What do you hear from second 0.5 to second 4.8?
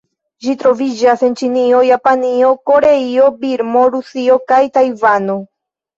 troviĝas en Ĉinio, Japanio, Koreio, Birmo, Rusio kaj